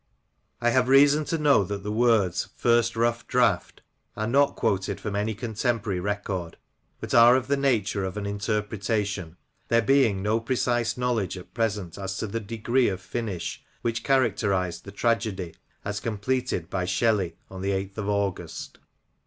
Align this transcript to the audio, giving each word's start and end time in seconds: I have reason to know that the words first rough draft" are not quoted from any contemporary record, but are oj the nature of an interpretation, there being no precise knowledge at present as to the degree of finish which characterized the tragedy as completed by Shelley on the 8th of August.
I 0.59 0.71
have 0.71 0.87
reason 0.87 1.25
to 1.25 1.37
know 1.37 1.63
that 1.63 1.83
the 1.83 1.91
words 1.91 2.49
first 2.55 2.95
rough 2.95 3.27
draft" 3.27 3.83
are 4.17 4.25
not 4.25 4.55
quoted 4.55 4.99
from 4.99 5.15
any 5.15 5.35
contemporary 5.35 5.99
record, 5.99 6.57
but 6.99 7.13
are 7.13 7.39
oj 7.39 7.45
the 7.45 7.55
nature 7.57 8.03
of 8.03 8.17
an 8.17 8.25
interpretation, 8.25 9.37
there 9.67 9.83
being 9.83 10.23
no 10.23 10.39
precise 10.39 10.97
knowledge 10.97 11.37
at 11.37 11.53
present 11.53 11.99
as 11.99 12.17
to 12.17 12.25
the 12.25 12.39
degree 12.39 12.87
of 12.87 12.99
finish 12.99 13.63
which 13.83 14.03
characterized 14.03 14.85
the 14.85 14.91
tragedy 14.91 15.53
as 15.85 15.99
completed 15.99 16.67
by 16.67 16.85
Shelley 16.85 17.35
on 17.51 17.61
the 17.61 17.69
8th 17.69 17.99
of 17.99 18.09
August. 18.09 18.79